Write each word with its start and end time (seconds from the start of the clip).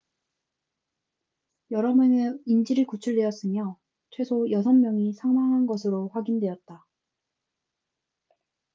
여러 1.69 1.93
명의 1.93 2.35
인질이 2.47 2.85
구출되었으며 2.85 3.77
최소 4.09 4.49
여섯 4.49 4.73
명이 4.73 5.13
사망한 5.13 5.67
것으로 5.67 6.07
확인되었다 6.11 6.87